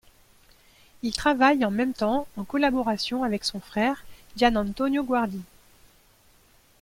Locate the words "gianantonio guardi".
4.35-5.43